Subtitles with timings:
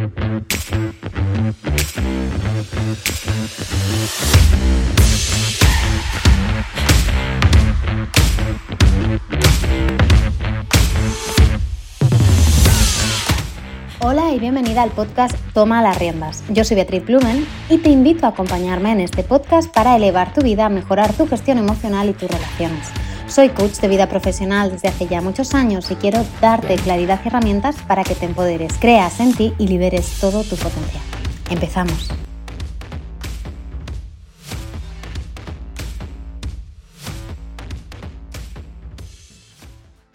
[0.00, 0.08] Hola
[14.32, 16.44] y bienvenida al podcast Toma las riendas.
[16.48, 20.40] Yo soy Beatriz Blumen y te invito a acompañarme en este podcast para elevar tu
[20.40, 22.88] vida, mejorar tu gestión emocional y tus relaciones.
[23.30, 27.28] Soy coach de vida profesional desde hace ya muchos años y quiero darte claridad y
[27.28, 31.02] herramientas para que te empoderes, creas en ti y liberes todo tu potencial.
[31.48, 32.10] Empezamos.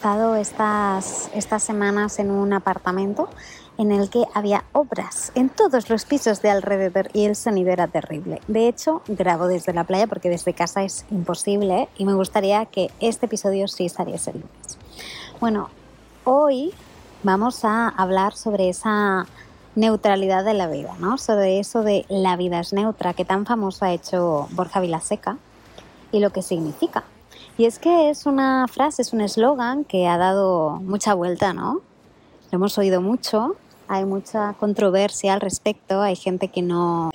[0.04, 3.30] He estas, estas semanas en un apartamento
[3.78, 7.88] en el que había obras en todos los pisos de alrededor y el sonido era
[7.88, 8.42] terrible.
[8.48, 12.92] De hecho, grabo desde la playa porque desde casa es imposible y me gustaría que
[13.00, 14.78] este episodio sí saliese el lunes.
[15.40, 15.70] Bueno,
[16.24, 16.74] hoy
[17.24, 19.26] vamos a hablar sobre esa
[19.76, 21.18] neutralidad de la vida, ¿no?
[21.18, 25.38] Sobre eso de la vida es neutra que tan famoso ha hecho Borja Vilaseca
[26.12, 27.04] y lo que significa.
[27.58, 31.82] Y es que es una frase, es un eslogan que ha dado mucha vuelta, ¿no?
[32.52, 33.55] Lo hemos oído mucho
[33.88, 37.12] hay mucha controversia al respecto, hay gente que no,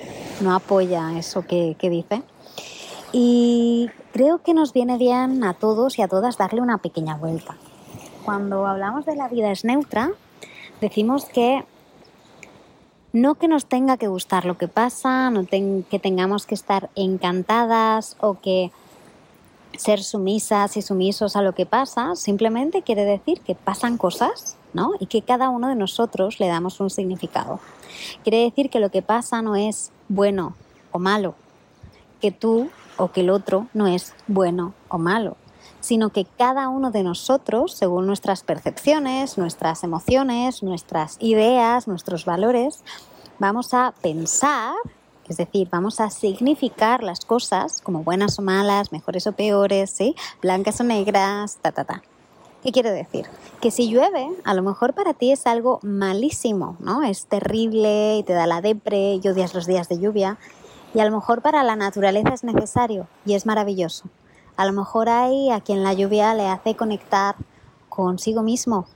[0.49, 2.23] apoya eso que, que dice.
[3.13, 7.57] Y creo que nos viene bien a todos y a todas darle una pequeña vuelta.
[8.25, 10.13] Cuando hablamos de la vida es neutra,
[10.81, 11.65] decimos que
[13.13, 18.17] no que nos tenga que gustar lo que pasa, no que tengamos que estar encantadas
[18.21, 18.71] o que
[19.77, 24.93] ser sumisas y sumisos a lo que pasa, simplemente quiere decir que pasan cosas ¿no?
[24.99, 27.61] Y que cada uno de nosotros le damos un significado.
[28.23, 30.55] Quiere decir que lo que pasa no es bueno
[30.93, 31.35] o malo,
[32.21, 35.37] que tú o que el otro no es bueno o malo,
[35.81, 42.85] sino que cada uno de nosotros, según nuestras percepciones, nuestras emociones, nuestras ideas, nuestros valores,
[43.39, 44.75] vamos a pensar,
[45.29, 50.15] es decir, vamos a significar las cosas como buenas o malas, mejores o peores, ¿sí?
[50.43, 52.03] blancas o negras, ta, ta, ta.
[52.63, 53.27] ¿Qué quiere decir?
[53.63, 57.03] Que si llueve, a lo mejor para ti es algo malísimo, ¿no?
[57.03, 60.37] Es terrible y te da la depre y odias los días de lluvia.
[60.93, 64.11] Y a lo mejor para la naturaleza es necesario y es maravilloso.
[64.57, 67.35] A lo mejor hay a quien la lluvia le hace conectar
[67.89, 68.87] consigo mismo.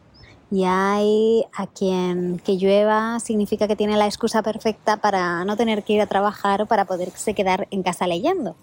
[0.51, 5.85] Y hay a quien que llueva significa que tiene la excusa perfecta para no tener
[5.85, 8.57] que ir a trabajar o para poderse quedar en casa leyendo.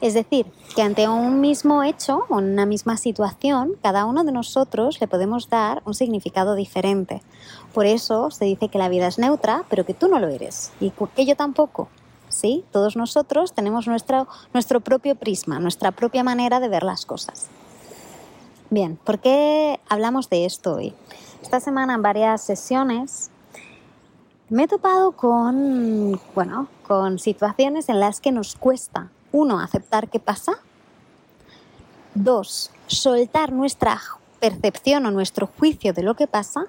[0.00, 5.00] Es decir, que ante un mismo hecho o una misma situación, cada uno de nosotros
[5.00, 7.22] le podemos dar un significado diferente.
[7.72, 10.72] Por eso se dice que la vida es neutra, pero que tú no lo eres
[10.80, 11.88] y que yo tampoco.
[12.28, 12.64] ¿Sí?
[12.72, 17.46] Todos nosotros tenemos nuestro, nuestro propio prisma, nuestra propia manera de ver las cosas.
[18.68, 20.92] Bien, ¿por qué hablamos de esto hoy?
[21.40, 23.30] Esta semana en varias sesiones
[24.50, 30.18] me he topado con, bueno, con situaciones en las que nos cuesta uno, aceptar qué
[30.18, 30.58] pasa.
[32.14, 34.00] Dos, soltar nuestra
[34.40, 36.66] percepción o nuestro juicio de lo que pasa.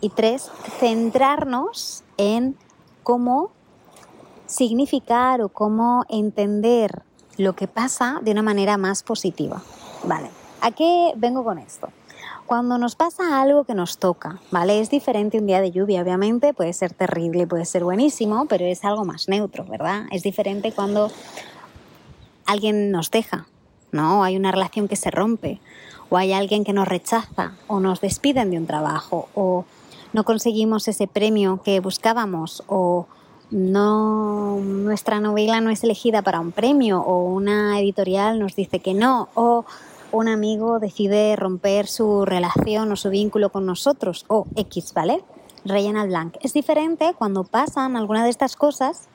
[0.00, 0.50] Y tres,
[0.80, 2.56] centrarnos en
[3.02, 3.52] cómo
[4.46, 7.02] significar o cómo entender
[7.38, 9.62] lo que pasa de una manera más positiva.
[10.04, 10.30] Vale,
[10.60, 11.88] ¿a qué vengo con esto?
[12.46, 14.80] Cuando nos pasa algo que nos toca, ¿vale?
[14.80, 18.84] Es diferente un día de lluvia, obviamente, puede ser terrible, puede ser buenísimo, pero es
[18.84, 20.04] algo más neutro, ¿verdad?
[20.10, 21.10] Es diferente cuando
[22.46, 23.46] alguien nos deja,
[23.90, 24.24] ¿no?
[24.24, 25.60] Hay una relación que se rompe,
[26.10, 29.64] o hay alguien que nos rechaza, o nos despiden de un trabajo, o
[30.12, 33.06] no conseguimos ese premio que buscábamos, o
[33.50, 38.94] no nuestra novela no es elegida para un premio, o una editorial nos dice que
[38.94, 39.64] no, o
[40.10, 45.24] un amigo decide romper su relación o su vínculo con nosotros, o X, ¿vale?
[45.64, 46.36] Rellena blank.
[46.40, 49.08] Es diferente cuando pasan alguna de estas cosas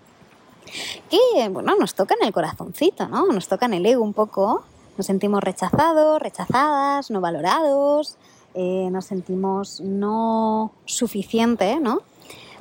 [1.10, 3.28] que, bueno, nos toca en el corazoncito, ¿no?
[3.28, 4.64] Nos toca en el ego un poco,
[4.98, 8.18] nos sentimos rechazados, rechazadas, no valorados,
[8.54, 12.02] eh, nos sentimos no suficiente, ¿no?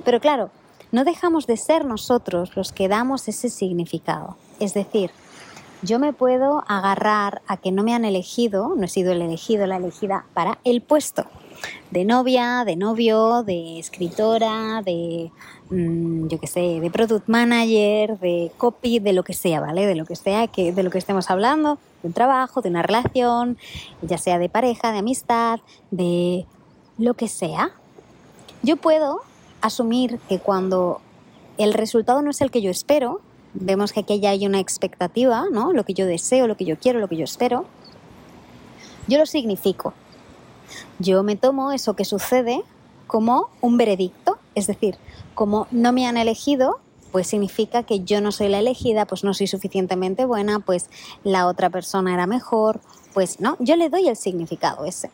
[0.04, 0.50] Pero claro,
[0.92, 4.36] no dejamos de ser nosotros los que damos ese significado.
[4.60, 5.10] Es decir,
[5.82, 9.66] yo me puedo agarrar a que no me han elegido, no he sido el elegido,
[9.66, 11.26] la elegida para el puesto
[11.90, 15.30] de novia, de novio, de escritora, de,
[15.70, 19.86] mm, yo qué sé, de product manager, de copy, de lo que sea, ¿vale?
[19.86, 22.82] De lo que sea, que, de lo que estemos hablando, de un trabajo, de una
[22.82, 23.58] relación,
[24.02, 25.60] ya sea de pareja, de amistad,
[25.90, 26.46] de
[26.98, 27.72] lo que sea.
[28.62, 29.20] Yo puedo
[29.60, 31.00] asumir que cuando
[31.58, 33.20] el resultado no es el que yo espero,
[33.54, 35.72] vemos que aquí ya hay una expectativa, ¿no?
[35.72, 37.66] Lo que yo deseo, lo que yo quiero, lo que yo espero.
[39.08, 39.94] Yo lo significo.
[40.98, 42.62] Yo me tomo eso que sucede
[43.06, 44.96] como un veredicto, Es decir,
[45.34, 46.80] como no me han elegido,
[47.12, 50.88] pues significa que yo no soy la elegida, pues no soy suficientemente buena, pues
[51.24, 52.80] la otra persona era mejor,
[53.14, 55.10] pues no, yo le doy el significado ese.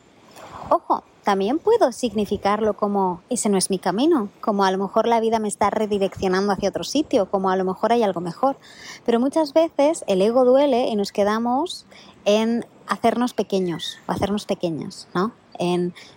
[0.70, 5.20] Ojo, también puedo significarlo como ese no es mi camino, como a lo mejor la
[5.20, 8.56] vida me está redireccionando hacia otro sitio, como a lo mejor hay algo mejor.
[9.04, 11.86] Pero muchas veces el ego duele y nos quedamos
[12.24, 15.32] en hacernos pequeños o hacernos pequeñas, ¿no?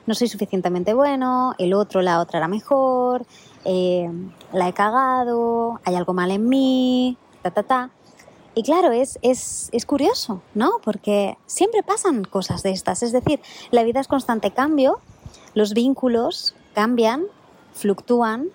[0.06, 3.26] No soy suficientemente bueno, el otro, la otra era mejor,
[3.64, 4.10] eh,
[4.54, 7.90] la he cagado, hay algo mal en mí, ta, ta, ta.
[8.56, 10.80] Y claro, es, es, es, curioso, ¿no?
[10.84, 13.04] Porque siempre pasan cosas de estas.
[13.04, 15.00] Es decir, la vida es constante cambio,
[15.54, 17.26] los vínculos cambian,
[17.74, 18.48] fluctúan,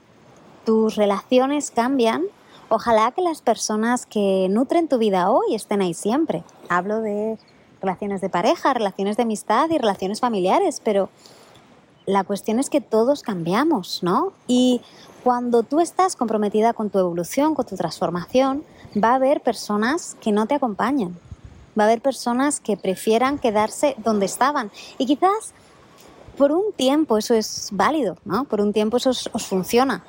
[0.64, 2.24] tus relaciones cambian.
[2.70, 6.44] Ojalá que las personas que nutren tu vida hoy estén ahí siempre.
[6.68, 7.38] Hablo de
[7.80, 11.08] relaciones de pareja, relaciones de amistad y relaciones familiares, pero
[12.06, 14.32] la cuestión es que todos cambiamos, ¿no?
[14.46, 14.80] Y
[15.22, 18.64] cuando tú estás comprometida con tu evolución, con tu transformación,
[19.02, 21.16] va a haber personas que no te acompañan.
[21.78, 24.70] Va a haber personas que prefieran quedarse donde estaban.
[24.98, 25.52] Y quizás
[26.36, 28.44] por un tiempo eso es válido, ¿no?
[28.44, 30.02] Por un tiempo eso os, funciona.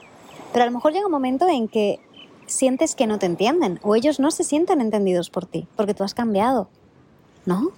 [0.54, 2.00] Pero a lo mejor llega un momento en que
[2.46, 6.04] sientes que no te entienden o ellos no se sienten entendidos por ti, porque tú
[6.04, 6.68] has cambiado,
[7.46, 7.72] ¿no?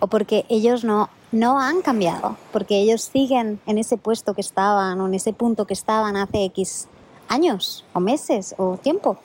[0.00, 5.00] O porque ellos no, no han cambiado, porque ellos siguen en ese puesto que estaban
[5.00, 6.88] o en ese punto que estaban hace X
[7.28, 9.18] años o meses o tiempo.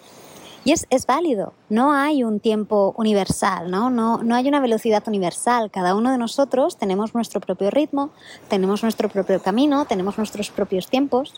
[0.65, 3.89] Y es, es, válido, no hay un tiempo universal, ¿no?
[3.89, 4.23] ¿no?
[4.23, 5.69] No hay una velocidad universal.
[5.69, 8.11] Cada uno de nosotros tenemos nuestro propio ritmo,
[8.47, 11.33] tenemos nuestro propio camino, tenemos nuestros propios tiempos.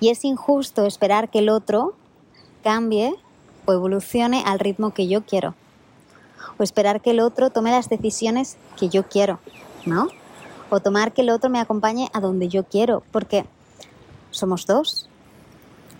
[0.00, 1.94] Y es injusto esperar que el otro
[2.64, 3.14] cambie
[3.66, 5.54] o evolucione al ritmo que yo quiero.
[6.58, 9.38] O esperar que el otro tome las decisiones que yo quiero,
[9.86, 10.08] ¿no?
[10.70, 13.46] O tomar que el otro me acompañe a donde yo quiero, porque
[14.30, 15.08] somos dos,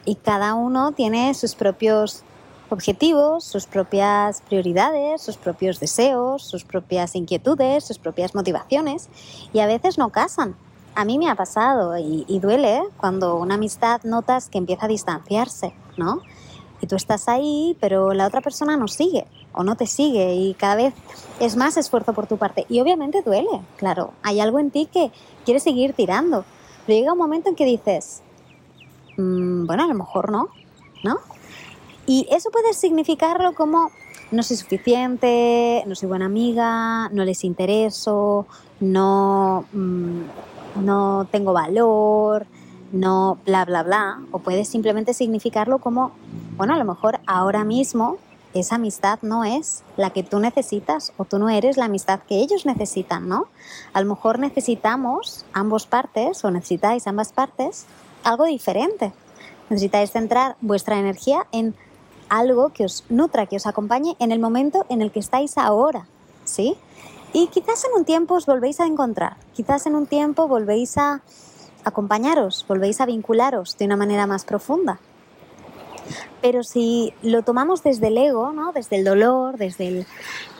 [0.04, 2.22] y cada uno tiene sus propios
[2.70, 9.08] objetivos, sus propias prioridades, sus propios deseos, sus propias inquietudes, sus propias motivaciones
[9.52, 10.56] y a veces no casan.
[10.94, 15.74] A mí me ha pasado y, duele cuando una amistad notas que empieza a distanciarse,
[15.96, 16.22] ¿no?
[16.80, 20.54] Y tú estás ahí, pero la otra persona no sigue o no te sigue y
[20.54, 20.94] cada vez
[21.40, 22.66] es más esfuerzo por tu parte.
[22.68, 24.12] Y obviamente duele, claro.
[24.22, 25.10] Hay algo en ti que
[25.44, 26.44] quiere seguir tirando.
[26.86, 28.22] Pero llega un momento en que dices,
[29.18, 30.48] Mm, bueno, a lo mejor no,
[31.02, 31.18] ¿no?
[32.06, 33.90] Y eso puede significarlo como
[34.30, 38.46] no soy suficiente, no soy buena amiga, no les intereso,
[38.78, 40.20] no, mm,
[40.84, 42.46] no tengo valor,
[42.92, 44.20] no bla, bla, bla.
[44.32, 46.12] O puede simplemente significarlo como,
[46.56, 48.18] bueno, a lo mejor ahora mismo
[48.54, 52.36] esa amistad no es la que tú necesitas o tú no eres la amistad que
[52.36, 53.46] ellos necesitan, ¿no?
[53.92, 57.84] A lo mejor necesitamos ambos partes o necesitáis ambas partes
[58.24, 59.12] algo diferente.
[59.70, 61.74] Necesitáis centrar vuestra energía en
[62.28, 66.06] algo que os nutra, que os acompañe en el momento en el que estáis ahora,
[66.44, 66.76] ¿sí?
[67.32, 71.20] Y quizás en un tiempo os volvéis a encontrar, quizás en un tiempo volvéis a
[71.88, 75.00] acompañaros, volvéis a vincularos de una manera más profunda.
[76.40, 78.72] Pero si lo tomamos desde el ego, ¿no?
[78.72, 80.06] desde el dolor, desde el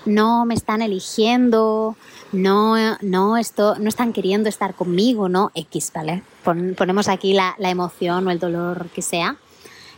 [0.04, 1.96] no me están eligiendo,
[2.32, 5.50] no, no, esto, no están queriendo estar conmigo, ¿no?
[5.54, 6.22] X, ¿vale?
[6.76, 9.36] ponemos aquí la, la, emoción o el dolor que sea.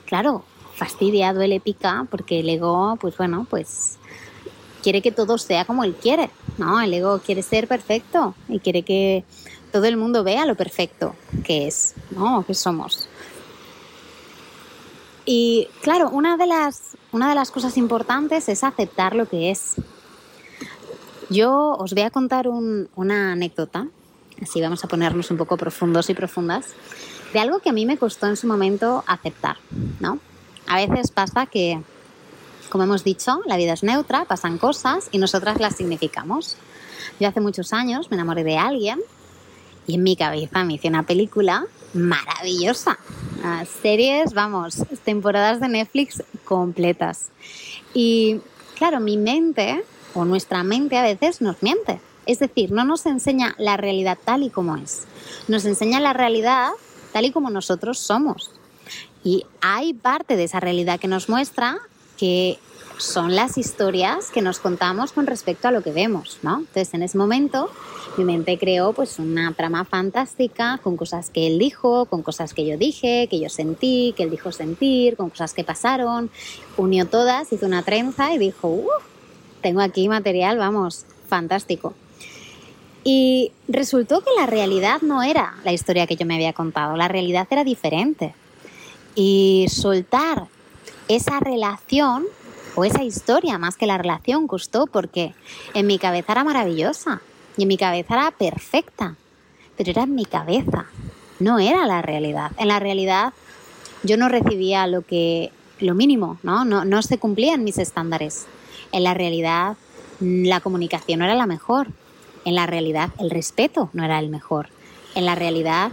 [0.06, 3.98] Claro, fastidia, duele, pica, porque el ego, pues bueno, pues
[4.82, 6.80] quiere que todo sea como él quiere, ¿no?
[6.80, 9.24] El ego quiere ser perfecto y quiere que
[9.70, 12.44] todo el mundo vea lo perfecto que es, ¿no?
[12.46, 13.08] Que somos.
[15.24, 19.76] Y claro, una de las, una de las cosas importantes es aceptar lo que es.
[21.28, 23.86] Yo os voy a contar una anécdota,
[24.42, 26.74] así vamos a ponernos un poco profundos y profundas,
[27.32, 29.58] de algo que a mí me costó en su momento aceptar,
[30.00, 30.18] ¿no?
[30.66, 31.80] A veces pasa que,
[32.68, 36.56] como hemos dicho, la vida es neutra, pasan cosas y nosotras las significamos.
[37.20, 39.00] Yo hace muchos años me enamoré de alguien
[39.86, 42.98] y en mi cabeza me hice una película maravillosa.
[43.82, 47.30] series, vamos, temporadas de Netflix completas.
[47.94, 48.40] Y
[48.76, 49.82] claro, mi mente
[50.14, 52.00] o nuestra mente a veces nos miente.
[52.26, 55.06] Es decir, no nos enseña la realidad tal y como es.
[55.48, 56.70] Nos enseña la realidad
[57.12, 58.50] tal y como nosotros somos.
[59.24, 61.78] Y hay parte de esa realidad que nos muestra
[62.16, 62.58] que
[63.02, 66.58] son las historias que nos contamos con respecto a lo que vemos, ¿no?
[66.58, 67.70] Entonces, en ese momento,
[68.16, 72.66] mi mente creó pues una trama fantástica con cosas que él dijo, con cosas que
[72.66, 76.30] yo dije, que yo sentí, que él dijo sentir, con cosas que pasaron,
[76.76, 78.84] unió todas, hizo una trenza y dijo,
[79.62, 81.94] tengo aquí material, vamos, fantástico.
[83.02, 87.08] Y resultó que la realidad no era la historia que yo me había contado, la
[87.08, 88.34] realidad era diferente.
[89.14, 90.48] Y soltar
[91.08, 92.26] esa relación
[92.74, 95.34] o esa historia más que la relación costó porque
[95.74, 97.20] en mi cabeza era maravillosa
[97.56, 99.16] y en mi cabeza era perfecta,
[99.76, 100.86] pero era en mi cabeza,
[101.38, 102.52] no era la realidad.
[102.58, 103.32] En la realidad
[104.02, 106.64] yo no recibía lo que lo mínimo, ¿no?
[106.64, 108.46] No, no se cumplían mis estándares.
[108.92, 109.76] En la realidad
[110.20, 111.88] la comunicación no era la mejor.
[112.44, 114.68] En la realidad el respeto no era el mejor.
[115.14, 115.90] En la realidad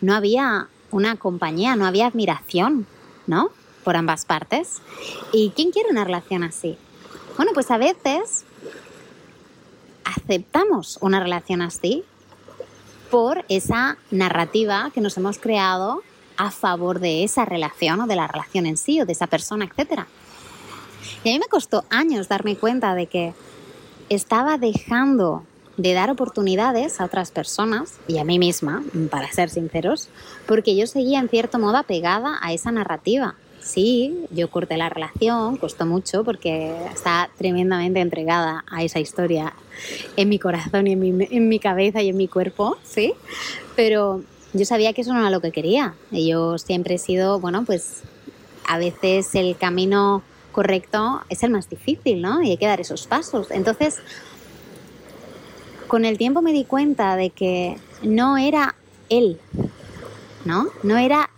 [0.00, 2.86] no había una compañía, no había admiración,
[3.26, 3.50] ¿no?
[3.86, 4.82] Por ambas partes.
[5.32, 6.76] ¿Y quién quiere una relación así?
[7.36, 8.44] Bueno, pues a veces
[10.02, 12.02] aceptamos una relación así
[13.12, 16.02] por esa narrativa que nos hemos creado
[16.36, 19.66] a favor de esa relación o de la relación en sí o de esa persona,
[19.66, 20.00] etc.
[21.22, 23.34] Y a mí me costó años darme cuenta de que
[24.08, 25.44] estaba dejando
[25.76, 30.08] de dar oportunidades a otras personas y a mí misma, para ser sinceros,
[30.48, 33.36] porque yo seguía en cierto modo apegada a esa narrativa.
[33.66, 39.54] Sí, yo corté la relación, costó mucho porque está tremendamente entregada a esa historia
[40.16, 43.12] en mi corazón y en mi, en mi cabeza y en mi cuerpo, ¿sí?
[43.74, 45.94] Pero yo sabía que eso no era lo que quería.
[46.12, 48.02] Y yo siempre he sido, bueno, pues
[48.68, 52.42] a veces el camino correcto es el más difícil, ¿no?
[52.42, 53.50] Y hay que dar esos pasos.
[53.50, 53.98] Entonces,
[55.88, 58.76] con el tiempo me di cuenta de que no era
[59.08, 59.40] él,
[60.44, 60.68] ¿no?
[60.84, 61.30] No era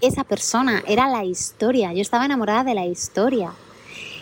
[0.00, 1.92] esa persona, era la historia.
[1.92, 3.52] Yo estaba enamorada de la historia.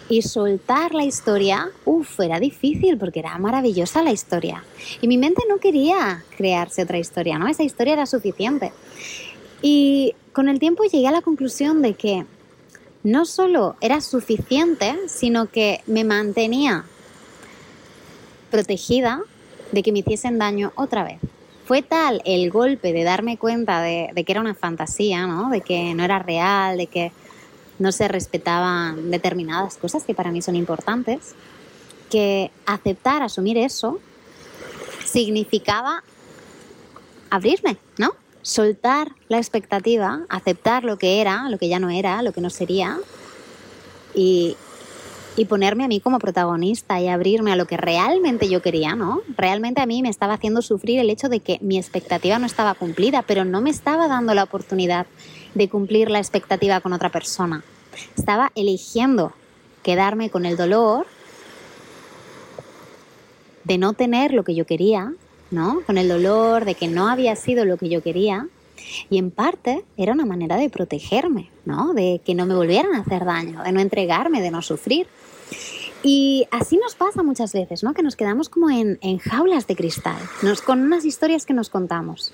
[0.09, 4.63] Y soltar la historia, uff, era difícil porque era maravillosa la historia.
[5.01, 7.49] Y mi mente no quería crearse otra historia, ¿no?
[7.49, 8.73] Esa historia era suficiente.
[9.63, 12.27] Y con el tiempo llegué a la conclusión de que
[13.03, 16.85] no solo era suficiente, sino que me mantenía
[18.51, 19.23] protegida
[19.73, 21.19] de que me hiciesen daño otra vez.
[21.67, 25.51] Fue tal el golpe de darme cuenta de, que era una fantasía, ¿no?
[25.51, 27.13] de que no era real, de que
[27.79, 31.35] no se respetaban determinadas cosas que para mí son importantes,
[32.11, 33.99] que aceptar, asumir eso,
[35.05, 36.05] significaba
[37.31, 38.15] abrirme, ¿no?
[38.43, 42.51] Soltar la expectativa, aceptar lo que era, lo que ya no era, lo que no
[42.51, 42.99] sería,
[44.15, 44.57] y,
[45.37, 49.23] y ponerme a mí como protagonista y abrirme a lo que realmente yo quería, ¿no?
[49.37, 52.75] Realmente a mí me estaba haciendo sufrir el hecho de que mi expectativa no estaba
[52.75, 55.07] cumplida, pero no me estaba dando la oportunidad
[55.55, 57.65] de cumplir la expectativa con otra persona.
[58.17, 59.33] Estaba eligiendo
[59.83, 61.07] quedarme con el dolor
[63.65, 65.13] de no tener lo que yo quería,
[65.51, 65.81] ¿no?
[65.87, 68.47] Con el dolor de que no había sido lo que yo quería.
[69.11, 71.95] Y en parte era una manera de protegerme, ¿no?
[71.95, 75.07] De que no me volvieran a hacer daño, de no entregarme, de no sufrir.
[76.03, 77.95] Y así nos pasa muchas veces, ¿no?
[77.95, 82.33] Que nos quedamos como en, jaulas de cristal, nos, con unas historias que nos contamos.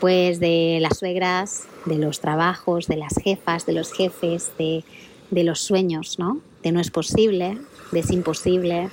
[0.00, 4.84] Pues de las suegras, de los trabajos, de las jefas, de los jefes, de,
[5.30, 6.40] de los sueños, ¿no?
[6.62, 7.58] De no es posible,
[7.92, 8.90] de es imposible,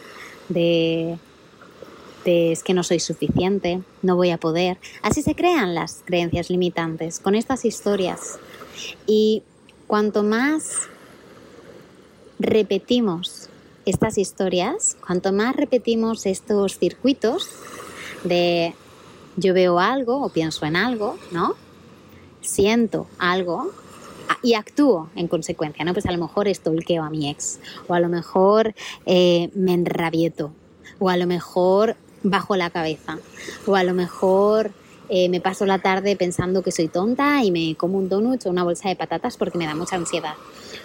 [0.50, 1.18] de,
[2.26, 4.78] es que no soy suficiente, no voy a poder.
[5.02, 8.40] Así se crean las creencias limitantes con estas historias.
[9.06, 9.44] Y
[9.88, 10.90] cuanto más
[12.40, 13.50] repetimos
[13.86, 17.50] estas historias, cuanto más repetimos estos circuitos
[18.24, 18.74] de
[19.36, 21.56] yo veo algo o pienso en algo, ¿no?
[22.42, 23.72] Siento algo
[24.42, 25.94] y actúo en consecuencia, ¿no?
[25.94, 28.76] Pues a lo mejor estolqueo a mi ex, o a lo mejor
[29.06, 30.52] eh, me enrabieto,
[31.00, 33.20] o a lo mejor bajo la cabeza,
[33.66, 34.72] o a lo mejor
[35.10, 38.50] eh, me paso la tarde pensando que soy tonta y me como un donut o
[38.50, 40.34] una bolsa de patatas porque me da mucha ansiedad.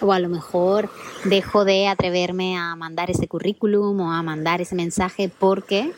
[0.01, 0.89] O a lo mejor
[1.25, 5.91] dejo de atreverme a mandar ese currículum o a mandar ese mensaje porque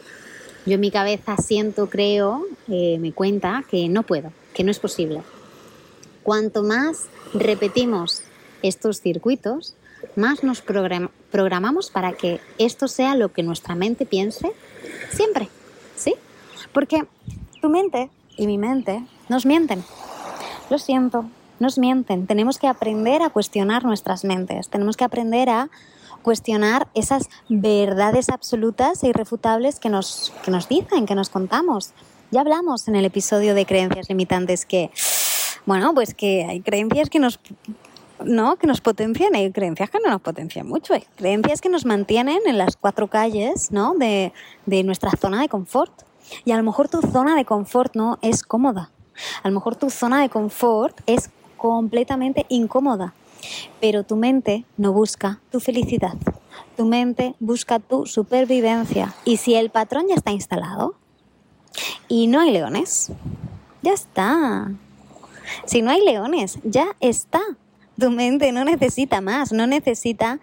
[0.66, 4.80] yo en mi cabeza siento, creo, eh, me cuenta que no puedo, que no es
[4.80, 5.24] posible.
[6.24, 8.22] Cuanto más repetimos
[8.62, 9.76] estos circuitos,
[10.16, 10.62] más nos
[11.32, 14.52] programamos para que esto sea lo que nuestra mente piense
[15.12, 15.50] siempre,
[15.96, 16.16] ¿sí?
[16.74, 17.06] Porque
[17.62, 19.84] tu mente y mi mente nos mienten.
[20.70, 21.26] Lo siento,
[21.60, 22.28] nos mienten.
[22.28, 24.70] Tenemos que aprender a cuestionar nuestras mentes.
[24.70, 25.70] Tenemos que aprender a
[26.22, 31.94] cuestionar esas verdades absolutas e irrefutables que nos, que nos dicen, que nos contamos.
[32.32, 34.92] Ya hablamos en el episodio de creencias limitantes que,
[35.66, 37.40] bueno, pues que hay creencias que nos,
[38.26, 38.56] ¿no?
[38.56, 42.40] que nos potencian, hay creencias que no nos potencian mucho, hay creencias que nos mantienen
[42.46, 43.94] en las cuatro calles ¿no?
[43.96, 44.34] de,
[44.66, 45.92] de nuestra zona de confort.
[46.46, 48.92] Y a lo mejor tu zona de confort no es cómoda.
[49.44, 53.14] A lo mejor tu zona de confort es completamente incómoda.
[53.80, 56.14] Pero tu mente no busca tu felicidad.
[56.78, 59.14] Tu mente busca tu supervivencia.
[59.26, 60.96] Y si el patrón ya está instalado,
[62.08, 63.12] Y no hay leones.
[63.82, 64.72] Ya está.
[65.66, 67.42] Si no hay leones, ya está.
[68.02, 70.40] Tu mente no necesita más, no necesita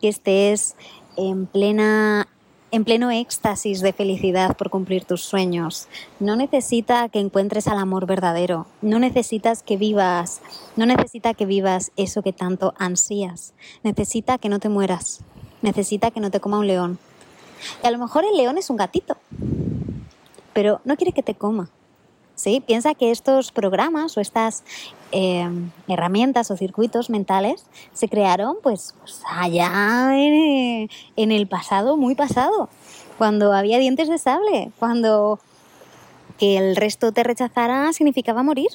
[0.00, 0.76] que estés
[1.18, 2.26] en plena
[2.70, 5.88] en pleno éxtasis de felicidad por cumplir tus sueños.
[6.20, 8.66] No necesita que encuentres al amor verdadero.
[8.80, 10.40] No necesitas que vivas,
[10.74, 13.52] no necesita que vivas eso que tanto ansías.
[13.82, 15.20] Necesita que no te mueras.
[15.60, 16.98] Necesita que no te coma un león.
[17.84, 19.18] Y a lo mejor el león es un gatito,
[20.54, 21.68] pero no quiere que te coma.
[22.42, 22.60] ¿Sí?
[22.60, 24.64] Piensa que estos programas o estas
[25.12, 25.48] eh,
[25.88, 32.68] herramientas o circuitos mentales se crearon pues, pues allá en, en, el pasado, muy pasado,
[33.16, 35.38] cuando había dientes de sable, cuando
[36.38, 38.70] que el resto te rechazara significaba morir,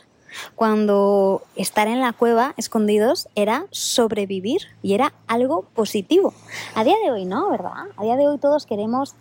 [0.56, 6.34] cuando estar en la cueva escondidos era sobrevivir y era algo positivo.
[6.76, 7.74] A día de hoy no, ¿verdad?
[7.98, 9.16] A día de hoy todos queremos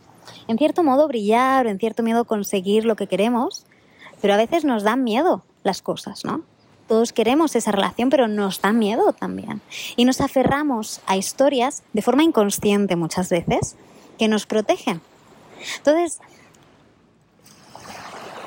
[0.48, 3.64] en cierto modo brillar o en cierto modo conseguir lo que queremos,
[4.20, 6.42] pero a veces nos dan miedo las cosas, ¿no?
[6.88, 9.61] Todos queremos esa relación, pero nos da miedo también.
[9.96, 13.75] Y nos aferramos a historias de forma inconsciente muchas veces
[14.18, 15.00] que nos protegen.
[15.78, 16.20] Entonces,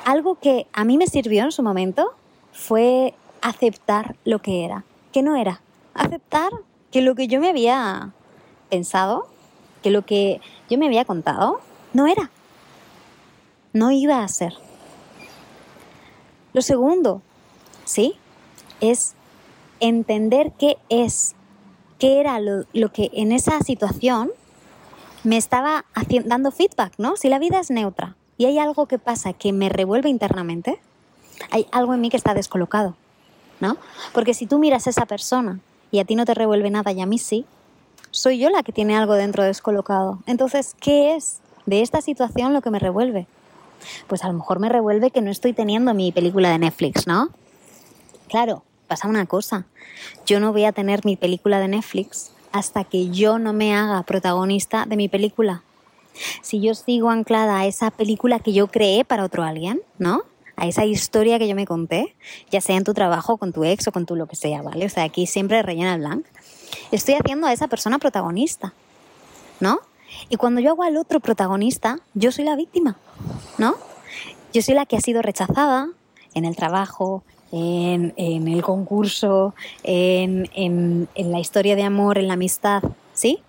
[0.04, 2.14] algo que a mí me sirvió en su momento
[2.52, 5.60] fue aceptar lo que era, que no era.
[5.94, 6.50] Aceptar
[6.90, 8.10] que lo que yo me había
[8.70, 9.28] pensado,
[9.82, 11.60] que lo que yo me había contado,
[11.92, 12.30] no era.
[13.72, 14.54] No iba a ser.
[16.52, 17.22] Lo segundo,
[17.84, 18.14] ¿sí?
[18.80, 19.14] Es
[19.78, 21.34] entender qué es,
[21.98, 24.30] qué era lo, que en esa situación
[25.22, 25.84] me estaba
[26.24, 27.16] dando feedback, ¿no?
[27.16, 30.80] Si la vida es neutra y hay algo que pasa que me revuelve internamente,
[31.50, 32.96] hay algo en mí que está descolocado,
[33.60, 33.76] ¿no?
[34.12, 37.00] Porque si tú miras a esa persona y a ti no te revuelve nada y
[37.00, 37.44] a mí sí,
[38.10, 40.18] soy yo la que tiene algo dentro descolocado.
[40.26, 43.26] Entonces, ¿qué es de esta situación lo que me revuelve?
[44.06, 47.30] Pues a lo mejor me revuelve que no estoy teniendo mi película de Netflix, ¿no?
[48.28, 49.66] Claro, pasa una cosa.
[50.26, 54.02] Yo no voy a tener mi película de Netflix hasta que yo no me haga
[54.02, 55.62] protagonista de mi película.
[56.42, 60.22] Si yo sigo anclada a esa película que yo creé para otro alguien, ¿no?
[60.56, 62.14] A esa historia que yo me conté,
[62.50, 64.86] ya sea en tu trabajo, con tu ex o con tu lo que sea, ¿vale?
[64.86, 66.26] O sea, aquí siempre rellena el blank.
[66.90, 68.74] Estoy haciendo a esa persona protagonista,
[69.60, 69.80] ¿no?
[70.28, 72.96] Y cuando yo hago al otro protagonista, yo soy la víctima,
[73.58, 73.74] ¿no?
[74.52, 75.88] Yo soy la que ha sido rechazada
[76.34, 82.82] en el trabajo, en, el concurso, en, en, la historia de amor, en la amistad,
[83.12, 83.42] ¿sí?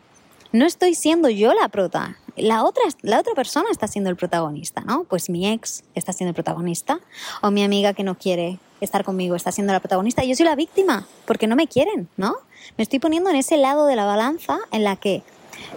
[0.51, 2.17] No estoy siendo yo la prota.
[2.37, 5.03] La otra, la otra persona está siendo el protagonista, ¿no?
[5.03, 6.99] Pues mi ex está siendo el protagonista,
[7.41, 10.23] o mi amiga que no quiere estar conmigo está siendo la protagonista.
[10.23, 12.35] Y yo soy la víctima, porque no me quieren, ¿no?
[12.77, 15.23] Me estoy poniendo en ese lado de la balanza en la que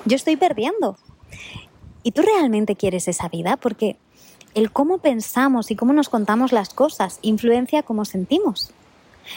[0.05, 0.97] yo estoy perdiendo.
[2.03, 3.57] ¿Y tú realmente quieres esa vida?
[3.57, 3.97] Porque
[4.55, 8.71] el cómo pensamos y cómo nos contamos las cosas influencia cómo sentimos.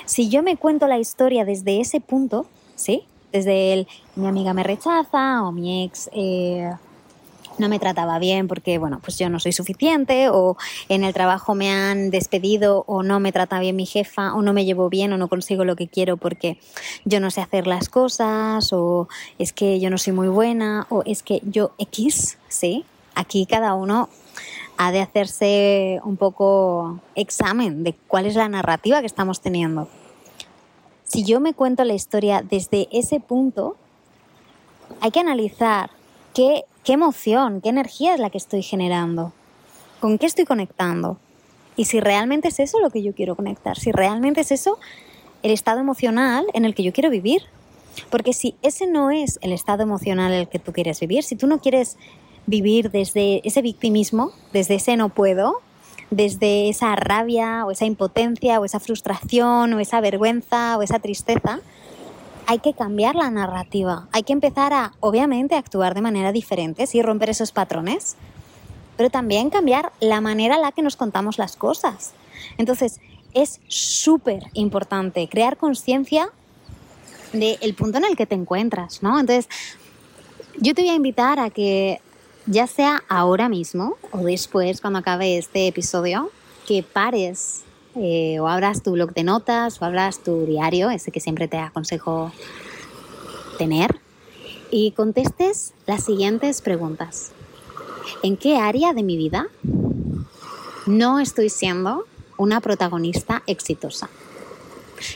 [0.05, 3.03] Si yo me cuento la historia desde ese punto, ¿sí?
[3.31, 6.71] Desde el mi amiga me rechaza o mi ex eh,
[7.57, 10.57] no me trataba bien porque, bueno, pues yo no soy suficiente o
[10.89, 14.53] en el trabajo me han despedido o no me trata bien mi jefa o no
[14.53, 16.59] me llevo bien o no consigo lo que quiero porque
[17.05, 19.07] yo no sé hacer las cosas o
[19.39, 22.85] es que yo no soy muy buena o es que yo X, ¿sí?
[23.15, 24.09] Aquí cada uno
[24.77, 29.87] ha de hacerse un poco examen de cuál es la narrativa que estamos teniendo.
[31.03, 33.77] Si yo me cuento la historia desde ese punto,
[35.01, 35.89] hay que analizar
[36.38, 39.34] qué emoción, qué energía es la que estoy generando,
[40.00, 41.17] con qué estoy conectando.
[41.76, 44.78] Y si realmente es eso lo que yo quiero conectar, si realmente es eso
[45.43, 47.43] el estado emocional en el que yo quiero vivir.
[48.12, 51.36] Porque si ese no es el estado emocional en el que tú quieres vivir, si
[51.36, 51.97] tú no quieres
[52.45, 55.62] vivir desde ese victimismo, desde ese no puedo,
[56.12, 61.60] desde esa rabia o esa impotencia o esa frustración o esa vergüenza o esa tristeza,
[62.47, 67.01] hay que cambiar la narrativa, hay que empezar a, obviamente, actuar de manera diferente, sí,
[67.01, 68.15] romper esos patrones,
[68.95, 72.13] pero también cambiar la manera en la que nos contamos las cosas.
[72.57, 73.01] Entonces,
[73.33, 76.29] es súper importante crear conciencia
[77.33, 79.19] del punto en el que te encuentras, ¿no?
[79.19, 79.49] Entonces,
[80.57, 81.99] yo te voy a invitar a que,
[82.45, 86.31] ya sea ahora mismo o después, cuando acabe este episodio,
[86.65, 87.65] que pares
[87.99, 91.57] eh, o abras tu blog de notas o abras tu diario, ese que siempre te
[91.57, 92.31] aconsejo
[93.57, 93.99] tener,
[94.71, 97.31] y contestes las siguientes preguntas.
[98.23, 99.47] ¿En qué área de mi vida
[100.86, 102.05] no estoy siendo
[102.38, 104.10] una protagonista exitosa?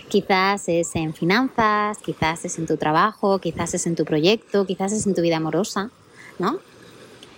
[0.09, 4.91] Quizás es en finanzas, quizás es en tu trabajo, quizás es en tu proyecto, quizás
[4.91, 5.89] es en tu vida amorosa,
[6.37, 6.59] ¿no?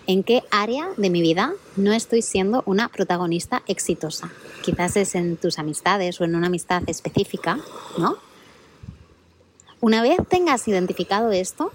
[0.07, 4.31] En qué área de mi vida no estoy siendo una protagonista exitosa.
[4.61, 7.59] Quizás es en tus amistades o en una amistad específica,
[7.97, 8.17] ¿no?
[9.79, 11.73] Una vez tengas identificado esto,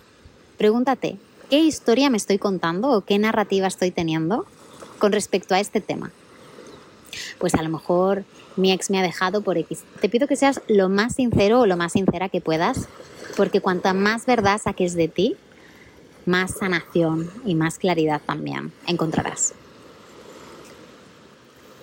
[0.56, 1.18] pregúntate,
[1.50, 4.46] ¿qué historia me estoy contando o qué narrativa estoy teniendo
[4.98, 6.10] con respecto a este tema?
[7.38, 8.24] Pues a lo mejor
[8.56, 9.84] mi ex me ha dejado por X.
[10.00, 12.88] Te pido que seas lo más sincero o lo más sincera que puedas,
[13.36, 15.36] porque cuanta más verdad saques de ti,
[16.28, 19.54] más sanación y más claridad también encontrarás.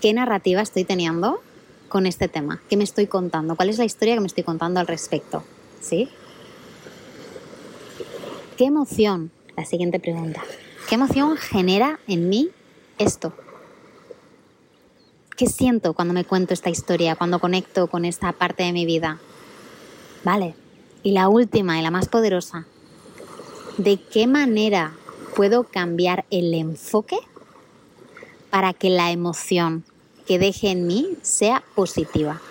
[0.01, 1.41] ¿Qué narrativa estoy teniendo
[1.89, 2.61] con este tema?
[2.69, 3.55] ¿Qué me estoy contando?
[3.55, 5.43] ¿Cuál es la historia que me estoy contando al respecto?
[5.81, 6.09] ¿Sí?
[8.55, 9.31] ¿Qué emoción?
[9.57, 10.43] La siguiente pregunta.
[10.87, 12.49] ¿Qué emoción genera en mí
[12.99, 13.33] esto?
[15.35, 19.19] ¿Qué siento cuando me cuento esta historia, cuando conecto con esta parte de mi vida?
[20.23, 20.55] Vale.
[21.03, 22.67] Y la última y la más poderosa.
[23.77, 24.93] ¿De qué manera
[25.35, 27.17] puedo cambiar el enfoque
[28.49, 29.83] para que la emoción
[30.25, 32.41] que deje en mí sea positiva?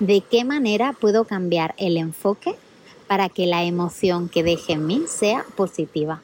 [0.00, 2.56] ¿De qué manera puedo cambiar el enfoque
[3.06, 6.22] para que la emoción que deje en mí sea positiva?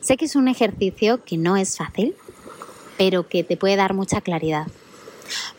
[0.00, 2.14] Sé que es un ejercicio que no es fácil,
[2.96, 4.68] pero que te puede dar mucha claridad.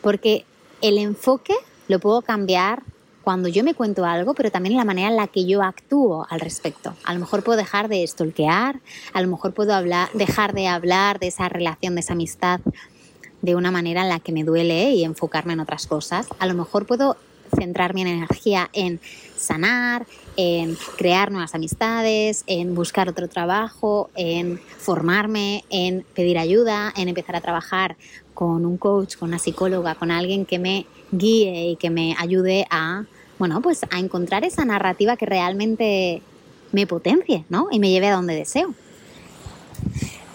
[0.02, 0.44] Porque
[0.82, 1.54] el enfoque
[1.88, 2.82] lo puedo cambiar
[3.28, 6.40] cuando yo me cuento algo, pero también la manera en la que yo actúo al
[6.40, 6.94] respecto.
[7.04, 8.80] A lo mejor puedo dejar de stalkear,
[9.12, 12.62] a lo mejor puedo hablar, dejar de hablar de esa relación, de esa amistad
[13.42, 16.30] de una manera en la que me duele y enfocarme en otras cosas.
[16.40, 17.18] A lo mejor puedo
[17.54, 19.02] centrar mi energía en
[19.36, 27.10] sanar, en crear nuevas amistades, en buscar otro trabajo, en formarme, en pedir ayuda, en
[27.10, 27.98] empezar a trabajar
[28.34, 32.66] con un coach, con una psicóloga, con alguien que me guíe y que me ayude
[32.70, 33.04] a,
[33.40, 36.22] bueno, pues a encontrar esa narrativa que realmente
[36.72, 37.68] me potencie, ¿no?
[37.72, 38.74] Y me lleve a donde deseo.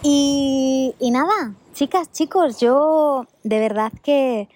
[0.03, 4.49] Y, y nada, chicas, chicos, yo de verdad que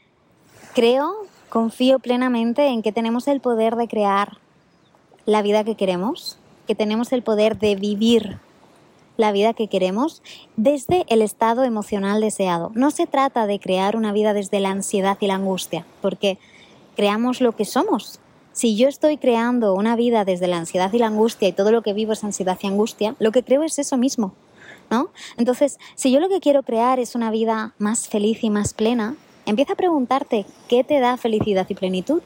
[0.75, 4.39] creo Confío plenamente en que tenemos el poder de crear
[5.25, 8.39] la vida que queremos, que tenemos el poder de vivir
[9.17, 10.23] la vida que queremos
[10.57, 12.73] desde el estado emocional deseado.
[12.75, 16.37] No se trata de crear una vida desde la ansiedad y la angustia, porque
[16.97, 18.21] creamos lo que somos.
[18.57, 21.83] Si yo estoy creando una vida desde la ansiedad y la angustia y todo lo
[21.83, 24.35] que vivo es ansiedad y angustia, lo que creo es eso mismo,
[24.91, 25.11] ¿no?
[25.37, 29.15] Entonces, si yo lo que quiero crear es una vida más feliz y más plena,
[29.47, 32.21] Empieza a preguntarte qué te da felicidad y plenitud,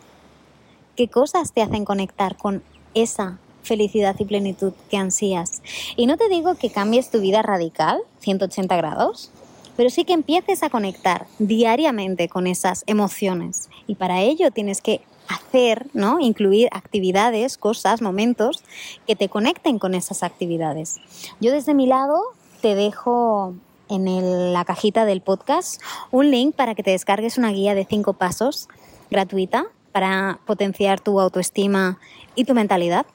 [0.96, 2.62] qué cosas te hacen conectar con
[2.94, 5.62] esa felicidad y plenitud que ansías.
[5.96, 9.30] Y no te digo que cambies tu vida radical, 180 grados,
[9.76, 13.68] pero sí que empieces a conectar diariamente con esas emociones.
[13.86, 16.20] Y para ello tienes que hacer, ¿no?
[16.20, 18.62] Incluir actividades, cosas, momentos
[19.06, 20.96] que te conecten con esas actividades.
[21.40, 22.20] Yo desde mi lado
[22.60, 23.54] te dejo
[23.88, 28.12] en la cajita del podcast un link para que te descargues una guía de cinco
[28.12, 28.68] pasos
[29.10, 31.98] gratuita para potenciar tu autoestima
[32.34, 33.06] y tu mentalidad,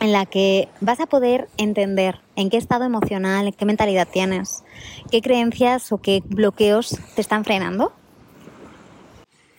[0.00, 4.62] en la que vas a poder entender en qué estado emocional, qué mentalidad tienes,
[5.10, 7.92] qué creencias o qué bloqueos te están frenando.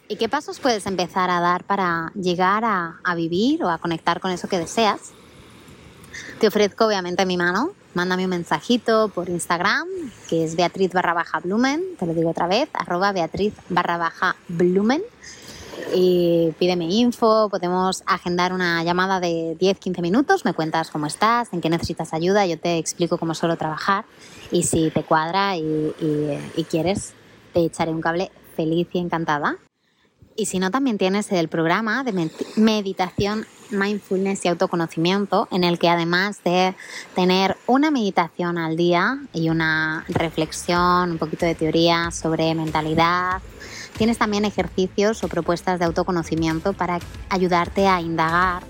[0.10, 4.20] ¿Y qué pasos puedes empezar a dar para llegar a, a vivir o a conectar
[4.20, 5.12] con eso que deseas?
[6.40, 9.88] Te ofrezco obviamente mi mano mándame un mensajito por Instagram,
[10.30, 14.36] que es Beatriz barra baja Blumen, te lo digo otra vez, arroba Beatriz barra baja
[14.48, 15.02] Blumen.
[15.96, 21.62] Y pídeme info, podemos agendar una llamada de 10-15 minutos, me cuentas cómo estás, en
[21.62, 24.06] qué necesitas ayuda, yo te explico cómo suelo trabajar
[24.52, 25.94] y si te cuadra y,
[26.56, 27.14] y quieres,
[27.54, 29.58] te echaré un cable feliz y encantada.
[30.40, 35.90] Y si no, también tienes el programa de meditación mindfulness y autoconocimiento, en el que
[35.90, 36.76] además de
[37.16, 43.42] tener una meditación al día y una reflexión, un poquito de teoría sobre mentalidad,
[43.98, 48.62] tienes también ejercicios o propuestas de autoconocimiento para ayudarte a indagar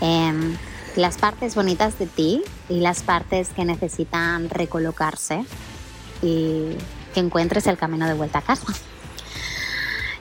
[0.00, 0.58] en
[0.96, 5.44] las partes bonitas de ti y las partes que necesitan recolocarse
[6.20, 6.76] y
[7.14, 8.66] que encuentres el camino de vuelta a casa.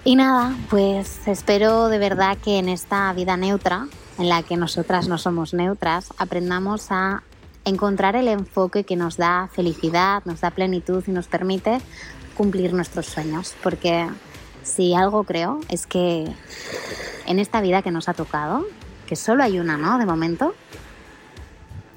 [0.03, 3.87] Y nada, pues espero de verdad que en esta vida neutra
[4.17, 7.21] en la que nosotras no somos neutras, aprendamos a
[7.65, 11.79] encontrar el enfoque que nos da felicidad, nos da plenitud y nos permite
[12.35, 13.53] cumplir nuestros sueños.
[13.61, 14.07] Porque
[14.63, 16.25] si algo creo es que
[17.27, 18.65] en esta vida que nos ha tocado,
[19.05, 19.99] que solo hay una, ¿no?
[19.99, 20.55] De momento,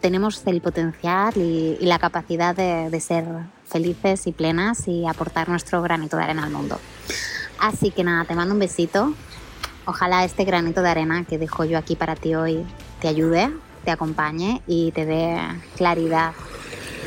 [0.00, 3.24] tenemos el potencial y, la capacidad de, ser
[3.64, 6.78] felices y plenas y aportar nuestro granito de arena al mundo.
[7.58, 9.14] Así que nada, te mando un besito
[9.86, 12.64] Ojalá este granito de arena que dejo yo aquí para ti hoy
[13.00, 13.50] te ayude,
[13.84, 15.38] te acompañe y te dé
[15.76, 16.32] claridad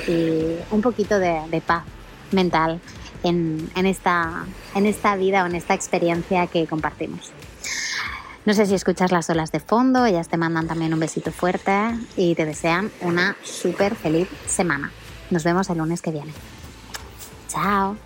[0.08, 1.84] y un poquito de, paz
[2.32, 2.80] mental
[3.24, 7.32] en, esta, en esta vida o en esta experiencia que compartimos.
[8.46, 11.74] No sé si escuchas las olas de fondo, ellas te mandan también un besito fuerte
[12.16, 14.92] y te desean una súper feliz semana.
[15.32, 16.32] Nos vemos el lunes que viene.
[17.50, 17.98] Chao.